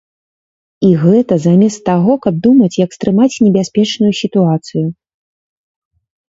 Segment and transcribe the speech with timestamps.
[0.85, 4.83] І гэта замест таго, каб думаць, як стрымаць небяспечную сітуацыю.